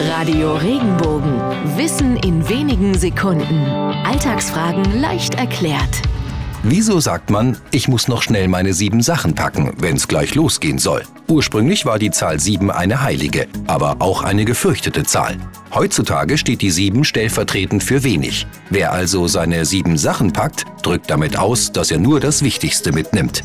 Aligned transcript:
Radio 0.00 0.56
Regenbogen. 0.56 1.40
Wissen 1.76 2.16
in 2.16 2.48
wenigen 2.48 2.94
Sekunden. 2.98 3.64
Alltagsfragen 4.04 5.00
leicht 5.00 5.36
erklärt. 5.36 6.02
Wieso 6.64 6.98
sagt 6.98 7.30
man, 7.30 7.56
ich 7.70 7.86
muss 7.86 8.08
noch 8.08 8.22
schnell 8.22 8.48
meine 8.48 8.72
sieben 8.72 9.02
Sachen 9.02 9.34
packen, 9.36 9.72
wenn 9.78 9.94
es 9.94 10.08
gleich 10.08 10.34
losgehen 10.34 10.78
soll? 10.78 11.02
Ursprünglich 11.28 11.86
war 11.86 12.00
die 12.00 12.10
Zahl 12.10 12.40
sieben 12.40 12.72
eine 12.72 13.02
heilige, 13.02 13.46
aber 13.68 13.96
auch 14.00 14.24
eine 14.24 14.44
gefürchtete 14.44 15.04
Zahl. 15.04 15.36
Heutzutage 15.72 16.38
steht 16.38 16.62
die 16.62 16.72
sieben 16.72 17.04
stellvertretend 17.04 17.84
für 17.84 18.02
wenig. 18.02 18.46
Wer 18.70 18.92
also 18.92 19.28
seine 19.28 19.64
sieben 19.64 19.96
Sachen 19.96 20.32
packt, 20.32 20.64
drückt 20.82 21.08
damit 21.08 21.36
aus, 21.38 21.70
dass 21.70 21.90
er 21.92 21.98
nur 21.98 22.18
das 22.18 22.42
Wichtigste 22.42 22.92
mitnimmt. 22.92 23.44